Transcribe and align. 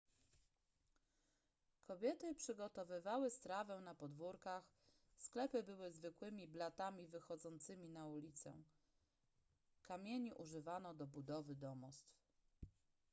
kobiety 1.83 2.35
przygotowywały 2.35 3.29
strawę 3.29 3.81
na 3.81 3.95
podwórkach 3.95 4.63
sklepy 5.17 5.63
były 5.63 5.91
zwykłymi 5.91 6.47
blatami 6.47 7.07
wychodzącymi 7.07 7.89
na 7.89 8.07
ulicę 8.07 8.53
kamieni 9.83 10.33
używano 10.33 10.93
do 10.93 11.07
budowy 11.07 11.55
domostw 11.55 12.13